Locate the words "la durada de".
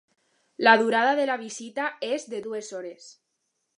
0.67-1.27